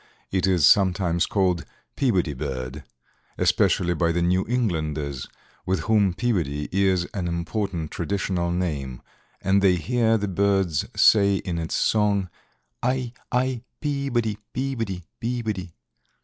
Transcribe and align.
It 0.31 0.47
is 0.47 0.65
sometimes 0.65 1.27
called 1.27 1.63
Peabody 1.95 2.33
Bird, 2.33 2.83
especially 3.37 3.93
by 3.93 4.11
the 4.11 4.23
New 4.23 4.47
Englanders, 4.47 5.27
with 5.63 5.81
whom 5.81 6.15
Peabody 6.15 6.67
is 6.71 7.05
an 7.13 7.27
important 7.27 7.91
traditional 7.91 8.49
name, 8.49 9.03
and 9.41 9.61
they 9.61 9.75
hear 9.75 10.17
the 10.17 10.27
birds 10.27 10.85
say 10.95 11.35
in 11.35 11.59
its 11.59 11.75
song 11.75 12.31
"I—I 12.81 13.61
Pea 13.79 14.09
body, 14.09 14.39
Pea 14.53 14.73
body, 14.73 15.03
Pea 15.19 15.43
body." 15.43 15.71